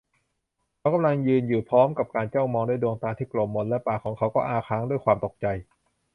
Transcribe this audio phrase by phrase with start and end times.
[0.77, 5.45] เขากำลังยืนอยู่พร้อมกับการจ้องมองด้วยดวงตาที่กลมมนและปากของเขาก็อ้าค้างด้วยความตกใจ